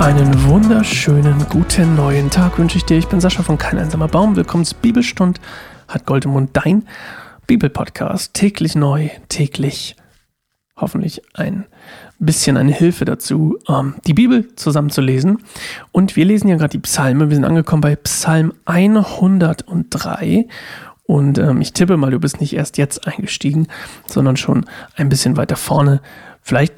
Einen 0.00 0.46
wunderschönen 0.46 1.44
guten 1.50 1.94
neuen 1.94 2.30
Tag 2.30 2.58
wünsche 2.58 2.78
ich 2.78 2.86
dir. 2.86 2.96
Ich 2.96 3.08
bin 3.08 3.20
Sascha 3.20 3.42
von 3.42 3.58
Kein 3.58 3.76
einsamer 3.76 4.08
Baum. 4.08 4.34
Willkommen 4.34 4.64
zu 4.64 4.74
Bibelstund, 4.74 5.42
hat 5.88 6.06
Gold 6.06 6.24
im 6.24 6.30
Mund, 6.30 6.50
dein 6.54 6.88
Bibelpodcast. 7.46 8.32
Täglich 8.32 8.74
neu, 8.74 9.10
täglich 9.28 9.96
hoffentlich 10.74 11.20
ein 11.34 11.66
bisschen 12.18 12.56
eine 12.56 12.72
Hilfe 12.72 13.04
dazu, 13.04 13.58
ähm, 13.68 13.96
die 14.06 14.14
Bibel 14.14 14.48
zusammenzulesen. 14.56 15.42
Und 15.92 16.16
wir 16.16 16.24
lesen 16.24 16.48
ja 16.48 16.56
gerade 16.56 16.70
die 16.70 16.78
Psalme. 16.78 17.28
Wir 17.28 17.34
sind 17.34 17.44
angekommen 17.44 17.82
bei 17.82 17.94
Psalm 17.96 18.54
103. 18.64 20.48
Und 21.04 21.36
ähm, 21.36 21.60
ich 21.60 21.74
tippe 21.74 21.98
mal, 21.98 22.10
du 22.10 22.18
bist 22.18 22.40
nicht 22.40 22.54
erst 22.54 22.78
jetzt 22.78 23.06
eingestiegen, 23.06 23.68
sondern 24.06 24.38
schon 24.38 24.64
ein 24.96 25.10
bisschen 25.10 25.36
weiter 25.36 25.56
vorne. 25.56 26.00
Vielleicht 26.40 26.72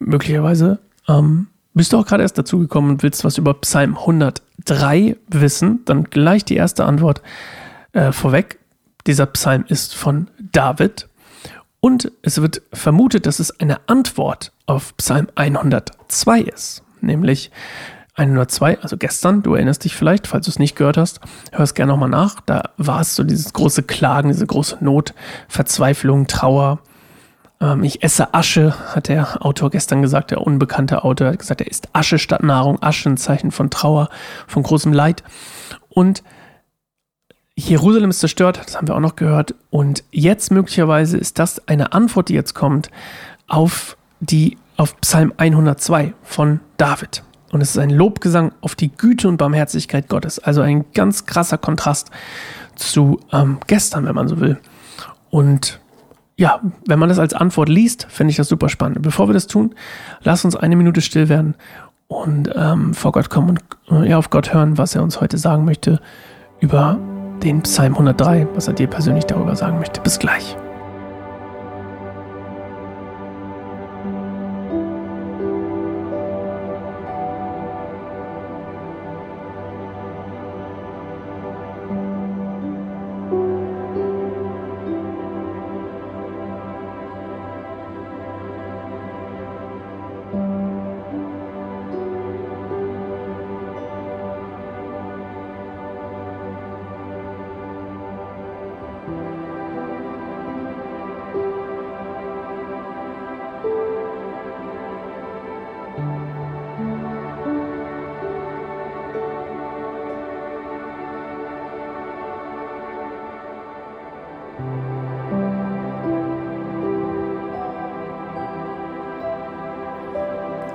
möglicherweise 0.00 0.80
ähm, 1.06 1.46
bist 1.74 1.92
du 1.92 1.98
auch 1.98 2.06
gerade 2.06 2.22
erst 2.22 2.38
dazugekommen 2.38 2.90
und 2.90 3.02
willst 3.02 3.24
was 3.24 3.38
über 3.38 3.54
Psalm 3.54 3.96
103 3.96 5.16
wissen. 5.28 5.84
Dann 5.84 6.04
gleich 6.04 6.44
die 6.44 6.56
erste 6.56 6.84
Antwort 6.84 7.22
äh, 7.92 8.12
vorweg. 8.12 8.58
Dieser 9.06 9.26
Psalm 9.26 9.64
ist 9.68 9.94
von 9.94 10.28
David 10.52 11.08
und 11.80 12.10
es 12.22 12.40
wird 12.40 12.62
vermutet, 12.72 13.26
dass 13.26 13.40
es 13.40 13.60
eine 13.60 13.78
Antwort 13.88 14.52
auf 14.66 14.96
Psalm 14.96 15.28
102 15.34 16.40
ist. 16.40 16.82
Nämlich 17.02 17.50
102, 18.14 18.78
also 18.80 18.96
gestern, 18.96 19.42
du 19.42 19.54
erinnerst 19.54 19.84
dich 19.84 19.94
vielleicht, 19.94 20.26
falls 20.26 20.46
du 20.46 20.50
es 20.50 20.58
nicht 20.58 20.76
gehört 20.76 20.96
hast, 20.96 21.20
hör 21.52 21.64
es 21.64 21.74
gerne 21.74 21.92
nochmal 21.92 22.08
nach. 22.08 22.40
Da 22.40 22.70
war 22.78 23.00
es 23.00 23.16
so 23.16 23.24
dieses 23.24 23.52
große 23.52 23.82
Klagen, 23.82 24.28
diese 24.28 24.46
große 24.46 24.78
Not, 24.80 25.14
Verzweiflung, 25.48 26.26
Trauer. 26.26 26.78
Ähm, 27.60 27.82
ich 27.84 28.02
esse 28.02 28.34
Asche, 28.34 28.74
hat 28.94 29.08
der 29.08 29.44
Autor 29.44 29.70
gestern 29.70 30.02
gesagt, 30.02 30.30
der 30.30 30.40
unbekannte 30.40 31.04
Autor 31.04 31.28
hat 31.28 31.38
gesagt, 31.38 31.60
er 31.60 31.68
isst 31.68 31.88
Asche 31.92 32.18
statt 32.18 32.42
Nahrung. 32.42 32.82
Asche 32.82 33.10
ein 33.10 33.16
Zeichen 33.16 33.50
von 33.50 33.70
Trauer, 33.70 34.08
von 34.46 34.62
großem 34.62 34.92
Leid. 34.92 35.22
Und 35.88 36.22
Jerusalem 37.56 38.10
ist 38.10 38.18
zerstört, 38.20 38.60
das 38.64 38.76
haben 38.76 38.88
wir 38.88 38.96
auch 38.96 39.00
noch 39.00 39.16
gehört. 39.16 39.54
Und 39.70 40.04
jetzt 40.10 40.50
möglicherweise 40.50 41.16
ist 41.16 41.38
das 41.38 41.68
eine 41.68 41.92
Antwort, 41.92 42.28
die 42.28 42.34
jetzt 42.34 42.54
kommt, 42.54 42.90
auf 43.46 43.96
die, 44.20 44.58
auf 44.76 45.00
Psalm 45.00 45.32
102 45.36 46.14
von 46.22 46.60
David. 46.76 47.22
Und 47.52 47.60
es 47.60 47.70
ist 47.70 47.78
ein 47.78 47.90
Lobgesang 47.90 48.52
auf 48.62 48.74
die 48.74 48.90
Güte 48.90 49.28
und 49.28 49.36
Barmherzigkeit 49.36 50.08
Gottes. 50.08 50.40
Also 50.40 50.62
ein 50.62 50.86
ganz 50.92 51.26
krasser 51.26 51.56
Kontrast 51.56 52.10
zu 52.74 53.20
ähm, 53.32 53.58
gestern, 53.68 54.06
wenn 54.06 54.16
man 54.16 54.26
so 54.26 54.40
will. 54.40 54.58
Und 55.30 55.78
ja, 56.36 56.60
wenn 56.86 56.98
man 56.98 57.08
das 57.08 57.18
als 57.18 57.34
Antwort 57.34 57.68
liest, 57.68 58.06
finde 58.10 58.30
ich 58.32 58.36
das 58.36 58.48
super 58.48 58.68
spannend. 58.68 59.02
Bevor 59.02 59.28
wir 59.28 59.34
das 59.34 59.46
tun, 59.46 59.74
lass 60.22 60.44
uns 60.44 60.56
eine 60.56 60.76
Minute 60.76 61.00
still 61.00 61.28
werden 61.28 61.54
und 62.08 62.50
ähm, 62.54 62.94
vor 62.94 63.12
Gott 63.12 63.30
kommen 63.30 63.58
und 63.88 64.04
äh, 64.04 64.10
ja, 64.10 64.18
auf 64.18 64.30
Gott 64.30 64.52
hören, 64.52 64.78
was 64.78 64.94
er 64.94 65.02
uns 65.02 65.20
heute 65.20 65.38
sagen 65.38 65.64
möchte 65.64 66.00
über 66.60 66.98
den 67.42 67.62
Psalm 67.62 67.92
103, 67.92 68.48
was 68.54 68.68
er 68.68 68.74
dir 68.74 68.86
persönlich 68.86 69.26
darüber 69.26 69.54
sagen 69.54 69.78
möchte. 69.78 70.00
Bis 70.00 70.18
gleich. 70.18 70.56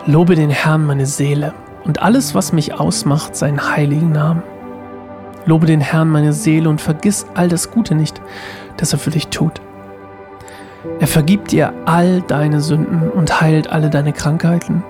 Lobe 0.10 0.34
den 0.34 0.50
Herrn 0.50 0.88
meine 0.88 1.06
Seele 1.06 1.54
und 1.86 2.02
alles, 2.02 2.34
was 2.34 2.52
mich 2.52 2.74
ausmacht, 2.74 3.36
seinen 3.36 3.76
heiligen 3.76 4.12
Namen. 4.12 4.42
Lobe 5.46 5.68
den 5.68 5.82
Herrn 5.82 6.10
meine 6.10 6.34
Seele 6.34 6.68
und 6.68 6.82
vergiss 6.82 7.28
all 7.36 7.48
das 7.48 7.70
Gute 7.70 7.94
nicht, 7.94 8.20
das 8.78 8.92
er 8.92 8.98
für 8.98 9.12
dich 9.12 9.28
tut. 9.28 9.62
Er 11.00 11.06
vergibt 11.06 11.52
dir 11.52 11.74
all 11.86 12.22
deine 12.22 12.60
Sünden 12.60 13.12
und 13.12 13.40
heilt 13.40 13.72
alle 13.72 13.92
deine 13.92 14.12
Krankheiten. 14.12 14.84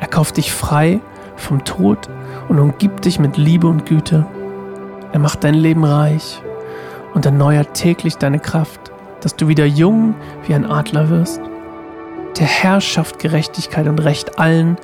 Er 0.00 0.08
kauft 0.08 0.36
dich 0.36 0.50
frei 0.50 0.98
vom 1.36 1.62
Tod 1.62 2.10
und 2.48 2.58
umgibt 2.58 3.04
dich 3.04 3.20
mit 3.20 3.36
Liebe 3.36 3.68
und 3.68 3.86
Güte. 3.86 4.26
Er 5.12 5.20
macht 5.20 5.44
dein 5.44 5.54
Leben 5.54 5.84
reich 5.84 6.42
und 7.14 7.24
erneuert 7.24 7.74
täglich 7.74 8.16
deine 8.16 8.40
Kraft, 8.40 8.90
dass 9.20 9.36
du 9.36 9.46
wieder 9.46 9.64
jung 9.64 10.16
wie 10.48 10.54
ein 10.54 10.68
Adler 10.68 11.08
wirst. 11.08 11.40
Der 12.38 12.46
Herr 12.46 12.80
schafft 12.80 13.18
Gerechtigkeit 13.18 13.86
und 13.86 13.98
Recht 13.98 14.38
allen, 14.38 14.76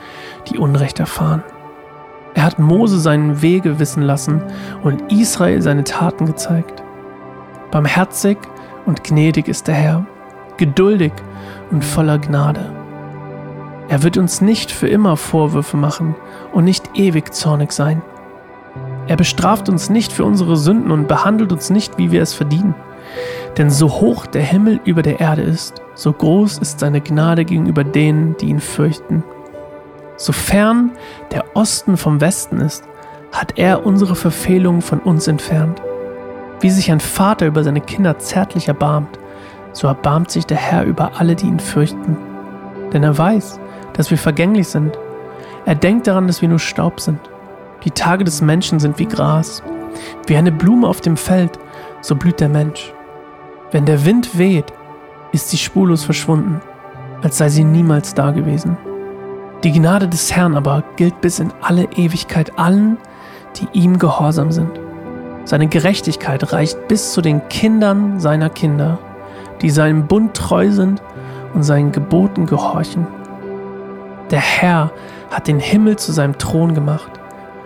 die 0.48 0.58
Unrecht 0.58 1.00
erfahren. 1.00 1.42
Er 2.34 2.42
hat 2.42 2.58
Mose 2.58 3.00
seinen 3.00 3.40
Wege 3.40 3.78
wissen 3.78 4.02
lassen 4.02 4.42
und 4.82 5.10
Israel 5.10 5.62
seine 5.62 5.84
Taten 5.84 6.26
gezeigt. 6.26 6.82
Barmherzig 7.70 8.36
und 8.84 9.04
gnädig 9.04 9.48
ist 9.48 9.68
der 9.68 9.74
Herr, 9.74 10.06
geduldig 10.58 11.12
und 11.70 11.84
voller 11.84 12.18
Gnade. 12.18 12.70
Er 13.88 14.02
wird 14.02 14.18
uns 14.18 14.40
nicht 14.40 14.70
für 14.70 14.88
immer 14.88 15.16
Vorwürfe 15.16 15.76
machen 15.76 16.14
und 16.52 16.64
nicht 16.64 16.90
ewig 16.94 17.32
zornig 17.32 17.72
sein. 17.72 18.02
Er 19.06 19.16
bestraft 19.16 19.68
uns 19.68 19.88
nicht 19.88 20.12
für 20.12 20.24
unsere 20.24 20.56
Sünden 20.56 20.90
und 20.90 21.06
behandelt 21.06 21.52
uns 21.52 21.70
nicht, 21.70 21.96
wie 21.96 22.10
wir 22.10 22.22
es 22.22 22.34
verdienen. 22.34 22.74
Denn 23.56 23.70
so 23.70 23.88
hoch 23.88 24.26
der 24.26 24.42
Himmel 24.42 24.80
über 24.84 25.02
der 25.02 25.20
Erde 25.20 25.42
ist, 25.42 25.80
so 25.94 26.12
groß 26.12 26.58
ist 26.58 26.80
seine 26.80 27.00
Gnade 27.00 27.44
gegenüber 27.44 27.84
denen, 27.84 28.36
die 28.36 28.46
ihn 28.46 28.60
fürchten. 28.60 29.24
So 30.18 30.32
fern 30.32 30.92
der 31.32 31.44
Osten 31.54 31.96
vom 31.96 32.20
Westen 32.20 32.60
ist, 32.60 32.84
hat 33.32 33.58
er 33.58 33.84
unsere 33.86 34.14
Verfehlungen 34.14 34.82
von 34.82 34.98
uns 34.98 35.26
entfernt. 35.26 35.80
Wie 36.60 36.70
sich 36.70 36.90
ein 36.90 37.00
Vater 37.00 37.46
über 37.46 37.64
seine 37.64 37.80
Kinder 37.80 38.18
zärtlich 38.18 38.68
erbarmt, 38.68 39.18
so 39.72 39.86
erbarmt 39.86 40.30
sich 40.30 40.46
der 40.46 40.56
Herr 40.56 40.84
über 40.84 41.12
alle, 41.18 41.34
die 41.34 41.46
ihn 41.46 41.60
fürchten. 41.60 42.16
Denn 42.92 43.02
er 43.02 43.16
weiß, 43.16 43.60
dass 43.92 44.10
wir 44.10 44.18
vergänglich 44.18 44.68
sind. 44.68 44.98
Er 45.66 45.74
denkt 45.74 46.06
daran, 46.06 46.26
dass 46.26 46.40
wir 46.40 46.48
nur 46.48 46.58
Staub 46.58 47.00
sind. 47.00 47.20
Die 47.84 47.90
Tage 47.90 48.24
des 48.24 48.40
Menschen 48.40 48.80
sind 48.80 48.98
wie 48.98 49.06
Gras. 49.06 49.62
Wie 50.26 50.36
eine 50.36 50.52
Blume 50.52 50.88
auf 50.88 51.00
dem 51.00 51.16
Feld, 51.16 51.58
so 52.00 52.14
blüht 52.16 52.40
der 52.40 52.48
Mensch. 52.48 52.94
Wenn 53.76 53.84
der 53.84 54.06
Wind 54.06 54.38
weht, 54.38 54.72
ist 55.32 55.50
sie 55.50 55.58
spurlos 55.58 56.02
verschwunden, 56.02 56.62
als 57.20 57.36
sei 57.36 57.50
sie 57.50 57.62
niemals 57.62 58.14
da 58.14 58.30
gewesen. 58.30 58.78
Die 59.64 59.70
Gnade 59.70 60.08
des 60.08 60.34
Herrn 60.34 60.56
aber 60.56 60.82
gilt 60.96 61.20
bis 61.20 61.40
in 61.40 61.52
alle 61.60 61.84
Ewigkeit 61.94 62.58
allen, 62.58 62.96
die 63.56 63.68
ihm 63.78 63.98
gehorsam 63.98 64.50
sind. 64.50 64.70
Seine 65.44 65.66
Gerechtigkeit 65.68 66.54
reicht 66.54 66.88
bis 66.88 67.12
zu 67.12 67.20
den 67.20 67.46
Kindern 67.50 68.18
seiner 68.18 68.48
Kinder, 68.48 68.98
die 69.60 69.68
seinem 69.68 70.06
Bund 70.06 70.32
treu 70.32 70.70
sind 70.70 71.02
und 71.52 71.62
seinen 71.62 71.92
Geboten 71.92 72.46
gehorchen. 72.46 73.06
Der 74.30 74.40
Herr 74.40 74.90
hat 75.30 75.48
den 75.48 75.60
Himmel 75.60 75.96
zu 75.96 76.12
seinem 76.12 76.38
Thron 76.38 76.72
gemacht. 76.72 77.10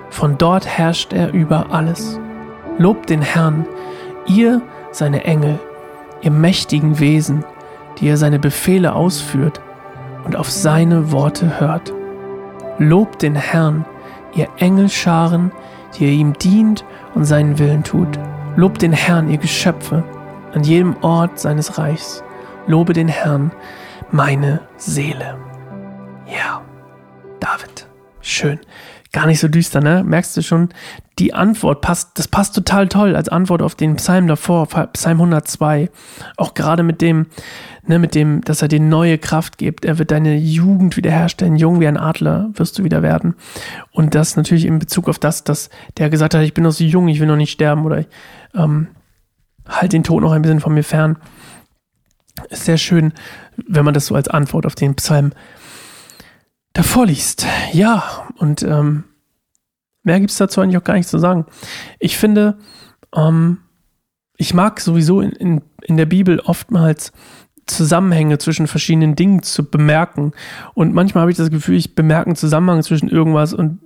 Von 0.08 0.38
dort 0.38 0.66
herrscht 0.66 1.12
er 1.12 1.32
über 1.32 1.66
alles. 1.70 2.18
Lobt 2.78 3.10
den 3.10 3.22
Herrn, 3.22 3.64
ihr 4.26 4.60
seine 4.90 5.22
Engel, 5.22 5.60
ihr 6.22 6.30
mächtigen 6.30 6.98
Wesen, 6.98 7.44
die 7.98 8.08
er 8.08 8.16
seine 8.16 8.38
Befehle 8.38 8.94
ausführt 8.94 9.60
und 10.24 10.36
auf 10.36 10.50
seine 10.50 11.12
Worte 11.12 11.60
hört. 11.60 11.92
Lobt 12.78 13.22
den 13.22 13.34
Herrn, 13.34 13.84
ihr 14.34 14.48
Engelscharen, 14.58 15.52
die 15.98 16.06
er 16.06 16.12
ihm 16.12 16.32
dient 16.34 16.84
und 17.14 17.24
seinen 17.24 17.58
Willen 17.58 17.84
tut. 17.84 18.18
Lobt 18.56 18.82
den 18.82 18.92
Herrn, 18.92 19.30
ihr 19.30 19.38
Geschöpfe, 19.38 20.02
an 20.54 20.64
jedem 20.64 20.96
Ort 21.02 21.38
seines 21.38 21.78
Reichs. 21.78 22.22
Lobe 22.66 22.92
den 22.92 23.08
Herrn, 23.08 23.52
meine 24.10 24.60
Seele. 24.76 25.36
Ja, 26.26 26.62
David. 27.40 27.86
Schön. 28.20 28.60
Gar 29.12 29.26
nicht 29.26 29.40
so 29.40 29.48
düster, 29.48 29.80
ne? 29.80 30.04
Merkst 30.04 30.36
du 30.36 30.42
schon, 30.42 30.68
die 31.18 31.34
Antwort 31.34 31.80
passt, 31.80 32.18
das 32.18 32.28
passt 32.28 32.54
total 32.54 32.88
toll 32.88 33.16
als 33.16 33.28
Antwort 33.28 33.60
auf 33.60 33.74
den 33.74 33.96
Psalm 33.96 34.28
davor, 34.28 34.66
Psalm 34.92 35.18
102. 35.18 35.90
Auch 36.36 36.54
gerade 36.54 36.82
mit 36.82 37.00
dem, 37.00 37.26
ne, 37.86 37.98
mit 37.98 38.14
dem, 38.14 38.40
dass 38.42 38.62
er 38.62 38.68
dir 38.68 38.80
neue 38.80 39.18
Kraft 39.18 39.58
gibt. 39.58 39.84
Er 39.84 39.98
wird 39.98 40.12
deine 40.12 40.36
Jugend 40.36 40.96
wiederherstellen. 40.96 41.56
Jung 41.56 41.80
wie 41.80 41.88
ein 41.88 41.96
Adler 41.96 42.50
wirst 42.54 42.78
du 42.78 42.84
wieder 42.84 43.02
werden. 43.02 43.34
Und 43.90 44.14
das 44.14 44.36
natürlich 44.36 44.64
in 44.64 44.78
Bezug 44.78 45.08
auf 45.08 45.18
das, 45.18 45.42
dass 45.42 45.70
der 45.98 46.08
gesagt 46.08 46.34
hat, 46.34 46.42
ich 46.42 46.54
bin 46.54 46.64
noch 46.64 46.72
so 46.72 46.84
jung, 46.84 47.08
ich 47.08 47.20
will 47.20 47.26
noch 47.26 47.36
nicht 47.36 47.52
sterben 47.52 47.84
oder 47.84 48.04
ähm, 48.54 48.88
halt 49.68 49.92
den 49.92 50.04
Tod 50.04 50.22
noch 50.22 50.32
ein 50.32 50.42
bisschen 50.42 50.60
von 50.60 50.74
mir 50.74 50.84
fern. 50.84 51.16
Ist 52.48 52.64
sehr 52.64 52.78
schön, 52.78 53.12
wenn 53.66 53.84
man 53.84 53.92
das 53.92 54.06
so 54.06 54.14
als 54.14 54.28
Antwort 54.28 54.66
auf 54.66 54.74
den 54.74 54.94
Psalm 54.94 55.32
davor 56.80 57.04
liest. 57.04 57.46
Ja, 57.74 58.26
und 58.38 58.62
ähm, 58.62 59.04
mehr 60.02 60.18
gibt 60.18 60.30
es 60.30 60.38
dazu 60.38 60.62
eigentlich 60.62 60.78
auch 60.78 60.84
gar 60.84 60.94
nicht 60.94 61.10
zu 61.10 61.18
sagen. 61.18 61.44
Ich 61.98 62.16
finde, 62.16 62.56
ähm, 63.14 63.58
ich 64.38 64.54
mag 64.54 64.80
sowieso 64.80 65.20
in, 65.20 65.32
in, 65.32 65.62
in 65.82 65.98
der 65.98 66.06
Bibel 66.06 66.40
oftmals 66.40 67.12
Zusammenhänge 67.66 68.38
zwischen 68.38 68.66
verschiedenen 68.66 69.14
Dingen 69.14 69.42
zu 69.42 69.70
bemerken. 69.70 70.32
Und 70.72 70.94
manchmal 70.94 71.20
habe 71.20 71.30
ich 71.30 71.36
das 71.36 71.50
Gefühl, 71.50 71.76
ich 71.76 71.94
bemerke 71.94 72.28
einen 72.28 72.36
Zusammenhang 72.36 72.82
zwischen 72.82 73.10
irgendwas 73.10 73.52
und 73.52 73.80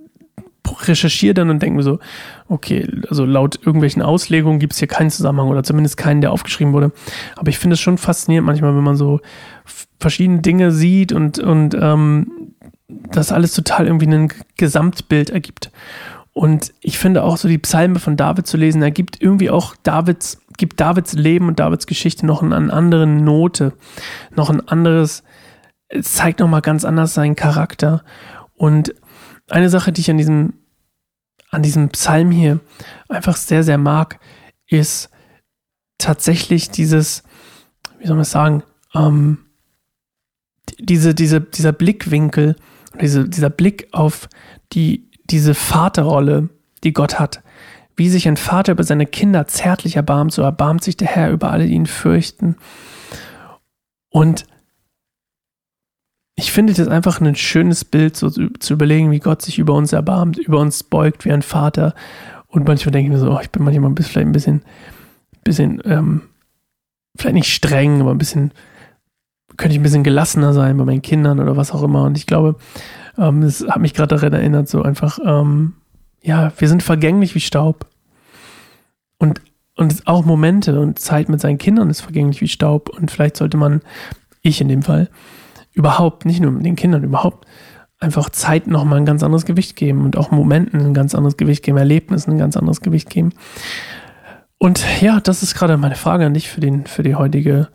recherchiere 0.87 1.33
dann 1.33 1.49
und 1.49 1.61
denke 1.61 1.75
mir 1.75 1.83
so, 1.83 1.99
okay, 2.47 2.87
also 3.09 3.25
laut 3.25 3.57
irgendwelchen 3.57 4.01
Auslegungen 4.01 4.59
gibt 4.59 4.71
es 4.71 4.79
hier 4.79 4.87
keinen 4.87 5.09
Zusammenhang 5.11 5.49
oder 5.49 5.63
zumindest 5.63 5.97
keinen, 5.97 6.21
der 6.21 6.31
aufgeschrieben 6.31 6.71
wurde. 6.71 6.93
Aber 7.35 7.49
ich 7.49 7.59
finde 7.59 7.73
es 7.73 7.81
schon 7.81 7.97
faszinierend 7.97 8.47
manchmal, 8.47 8.73
wenn 8.73 8.83
man 8.83 8.95
so 8.95 9.19
verschiedene 9.99 10.39
Dinge 10.39 10.71
sieht 10.71 11.11
und, 11.11 11.39
und 11.39 11.75
ähm, 11.79 12.31
das 12.87 13.31
alles 13.31 13.53
total 13.53 13.87
irgendwie 13.87 14.07
ein 14.07 14.31
Gesamtbild 14.57 15.29
ergibt. 15.29 15.71
Und 16.33 16.73
ich 16.81 16.99
finde 16.99 17.23
auch 17.23 17.37
so 17.37 17.47
die 17.47 17.57
Psalme 17.57 17.99
von 17.99 18.17
David 18.17 18.45
zu 18.45 18.57
lesen, 18.57 18.81
ergibt 18.81 19.21
irgendwie 19.21 19.49
auch 19.49 19.75
Davids, 19.83 20.41
gibt 20.57 20.79
Davids 20.79 21.13
Leben 21.13 21.47
und 21.47 21.59
Davids 21.59 21.87
Geschichte 21.87 22.25
noch 22.25 22.43
eine 22.43 22.55
andere 22.55 23.07
Note, 23.07 23.73
noch 24.35 24.49
ein 24.49 24.67
anderes, 24.67 25.23
es 25.87 26.13
zeigt 26.13 26.39
nochmal 26.39 26.61
ganz 26.61 26.83
anders 26.83 27.13
seinen 27.13 27.35
Charakter. 27.35 28.03
Und 28.53 28.93
eine 29.49 29.69
Sache, 29.69 29.91
die 29.91 30.01
ich 30.01 30.11
an 30.11 30.17
diesem, 30.17 30.53
an 31.51 31.63
diesem 31.63 31.89
Psalm 31.89 32.31
hier 32.31 32.59
einfach 33.07 33.37
sehr, 33.37 33.63
sehr 33.63 33.77
mag, 33.77 34.19
ist 34.67 35.09
tatsächlich 35.97 36.69
dieses, 36.69 37.23
wie 37.99 38.07
soll 38.07 38.15
man 38.15 38.23
es 38.23 38.31
sagen, 38.31 38.63
ähm, 38.93 39.37
diese, 40.79 41.15
diese, 41.15 41.39
dieser 41.39 41.71
Blickwinkel, 41.71 42.55
diese, 43.01 43.27
dieser 43.27 43.49
Blick 43.49 43.87
auf 43.91 44.29
die, 44.73 45.09
diese 45.25 45.53
Vaterrolle, 45.53 46.49
die 46.83 46.93
Gott 46.93 47.19
hat. 47.19 47.41
Wie 47.95 48.09
sich 48.09 48.27
ein 48.27 48.37
Vater 48.37 48.73
über 48.73 48.83
seine 48.83 49.05
Kinder 49.05 49.47
zärtlich 49.47 49.95
erbarmt, 49.95 50.33
so 50.33 50.41
erbarmt 50.41 50.83
sich 50.83 50.97
der 50.97 51.07
Herr 51.07 51.31
über 51.31 51.51
alle, 51.51 51.65
die 51.65 51.73
ihn 51.73 51.85
fürchten. 51.85 52.57
Und 54.09 54.45
ich 56.35 56.51
finde 56.51 56.73
das 56.73 56.87
einfach 56.87 57.21
ein 57.21 57.35
schönes 57.35 57.85
Bild, 57.85 58.17
so 58.17 58.29
zu, 58.29 58.49
zu, 58.59 58.73
überlegen, 58.73 59.11
wie 59.11 59.19
Gott 59.19 59.41
sich 59.41 59.57
über 59.57 59.73
uns 59.73 59.93
erbarmt, 59.93 60.37
über 60.37 60.59
uns 60.59 60.83
beugt 60.83 61.23
wie 61.23 61.31
ein 61.31 61.41
Vater. 61.41 61.95
Und 62.47 62.67
manchmal 62.67 62.91
denke 62.91 63.07
ich 63.07 63.13
mir 63.13 63.19
so, 63.19 63.31
oh, 63.31 63.39
ich 63.41 63.49
bin 63.51 63.63
manchmal 63.63 63.89
ein 63.89 63.95
bisschen, 63.95 64.11
vielleicht 64.11 64.27
ein 64.27 64.31
bisschen, 64.33 64.61
bisschen, 65.43 65.81
ähm, 65.85 66.21
vielleicht 67.17 67.35
nicht 67.35 67.53
streng, 67.53 68.01
aber 68.01 68.11
ein 68.11 68.17
bisschen 68.17 68.51
könnte 69.57 69.73
ich 69.73 69.79
ein 69.79 69.83
bisschen 69.83 70.03
gelassener 70.03 70.53
sein 70.53 70.77
bei 70.77 70.85
meinen 70.85 71.01
Kindern 71.01 71.39
oder 71.39 71.57
was 71.57 71.71
auch 71.71 71.83
immer. 71.83 72.03
Und 72.03 72.17
ich 72.17 72.25
glaube, 72.25 72.55
ähm, 73.17 73.41
das 73.41 73.65
hat 73.67 73.79
mich 73.79 73.93
gerade 73.93 74.15
daran 74.15 74.33
erinnert, 74.33 74.67
so 74.67 74.81
einfach, 74.81 75.19
ähm, 75.23 75.73
ja, 76.21 76.51
wir 76.57 76.67
sind 76.67 76.83
vergänglich 76.83 77.35
wie 77.35 77.39
Staub. 77.39 77.85
Und, 79.17 79.41
und 79.75 80.07
auch 80.07 80.25
Momente 80.25 80.79
und 80.79 80.99
Zeit 80.99 81.29
mit 81.29 81.39
seinen 81.39 81.57
Kindern 81.57 81.89
ist 81.89 82.01
vergänglich 82.01 82.41
wie 82.41 82.47
Staub. 82.47 82.89
Und 82.89 83.11
vielleicht 83.11 83.37
sollte 83.37 83.57
man, 83.57 83.81
ich 84.41 84.61
in 84.61 84.67
dem 84.67 84.81
Fall, 84.81 85.09
überhaupt, 85.73 86.25
nicht 86.25 86.41
nur 86.41 86.51
mit 86.51 86.65
den 86.65 86.75
Kindern, 86.75 87.03
überhaupt 87.03 87.45
einfach 87.99 88.29
Zeit 88.29 88.67
nochmal 88.67 88.99
ein 88.99 89.05
ganz 89.05 89.23
anderes 89.23 89.45
Gewicht 89.45 89.75
geben 89.75 90.03
und 90.03 90.17
auch 90.17 90.31
Momenten 90.31 90.81
ein 90.81 90.93
ganz 90.93 91.15
anderes 91.15 91.37
Gewicht 91.37 91.63
geben, 91.63 91.77
Erlebnissen 91.77 92.31
ein 92.31 92.37
ganz 92.37 92.57
anderes 92.57 92.81
Gewicht 92.81 93.09
geben. 93.09 93.33
Und 94.57 94.83
ja, 95.01 95.19
das 95.19 95.43
ist 95.43 95.55
gerade 95.55 95.77
meine 95.77 95.95
Frage 95.95 96.25
an 96.25 96.33
dich 96.33 96.49
für, 96.49 96.61
den, 96.61 96.85
für 96.85 97.03
die 97.03 97.15
heutige 97.15 97.69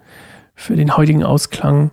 für 0.61 0.77
den 0.77 0.97
heutigen 0.97 1.25
Ausklang. 1.25 1.91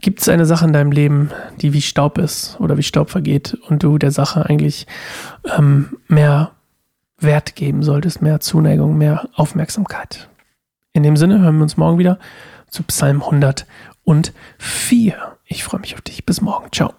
Gibt 0.00 0.20
es 0.20 0.28
eine 0.28 0.44
Sache 0.44 0.66
in 0.66 0.72
deinem 0.74 0.92
Leben, 0.92 1.30
die 1.60 1.72
wie 1.72 1.80
Staub 1.80 2.18
ist 2.18 2.60
oder 2.60 2.76
wie 2.76 2.82
Staub 2.82 3.08
vergeht 3.10 3.56
und 3.68 3.82
du 3.82 3.96
der 3.96 4.10
Sache 4.10 4.44
eigentlich 4.46 4.86
ähm, 5.56 5.96
mehr 6.06 6.50
Wert 7.18 7.56
geben 7.56 7.82
solltest, 7.82 8.20
mehr 8.20 8.40
Zuneigung, 8.40 8.98
mehr 8.98 9.28
Aufmerksamkeit? 9.34 10.28
In 10.92 11.02
dem 11.02 11.16
Sinne 11.16 11.40
hören 11.40 11.56
wir 11.56 11.62
uns 11.62 11.78
morgen 11.78 11.98
wieder 11.98 12.18
zu 12.68 12.82
Psalm 12.82 13.22
104. 13.22 14.34
Ich 15.46 15.64
freue 15.64 15.80
mich 15.80 15.94
auf 15.94 16.02
dich. 16.02 16.26
Bis 16.26 16.42
morgen. 16.42 16.70
Ciao. 16.70 16.92